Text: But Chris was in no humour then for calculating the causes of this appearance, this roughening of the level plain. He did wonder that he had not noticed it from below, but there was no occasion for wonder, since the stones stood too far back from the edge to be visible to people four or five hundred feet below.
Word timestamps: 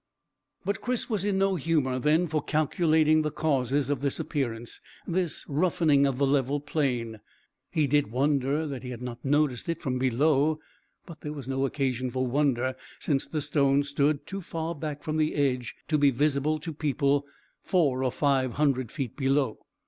But 0.65 0.81
Chris 0.81 1.11
was 1.11 1.23
in 1.23 1.37
no 1.37 1.53
humour 1.57 1.99
then 1.99 2.25
for 2.25 2.41
calculating 2.41 3.21
the 3.21 3.29
causes 3.29 3.91
of 3.91 4.01
this 4.01 4.19
appearance, 4.19 4.81
this 5.05 5.45
roughening 5.47 6.07
of 6.07 6.17
the 6.17 6.25
level 6.25 6.59
plain. 6.59 7.19
He 7.69 7.85
did 7.85 8.09
wonder 8.11 8.65
that 8.65 8.81
he 8.81 8.89
had 8.89 9.03
not 9.03 9.23
noticed 9.23 9.69
it 9.69 9.79
from 9.79 9.99
below, 9.99 10.57
but 11.05 11.21
there 11.21 11.33
was 11.33 11.47
no 11.47 11.67
occasion 11.67 12.09
for 12.09 12.25
wonder, 12.25 12.75
since 12.97 13.27
the 13.27 13.41
stones 13.41 13.89
stood 13.89 14.25
too 14.25 14.41
far 14.41 14.73
back 14.73 15.03
from 15.03 15.17
the 15.17 15.35
edge 15.35 15.75
to 15.89 15.99
be 15.99 16.09
visible 16.09 16.57
to 16.61 16.73
people 16.73 17.27
four 17.61 18.03
or 18.03 18.11
five 18.11 18.53
hundred 18.53 18.91
feet 18.91 19.15
below. 19.15 19.59